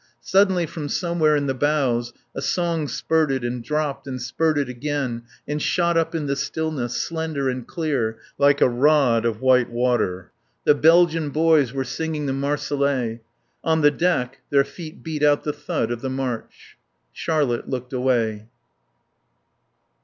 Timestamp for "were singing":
11.71-12.25